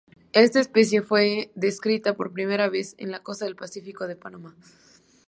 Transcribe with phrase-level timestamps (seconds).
[0.33, 4.55] Esta especie fue descrita por primera vez en la costa del Pacífico en Panamá.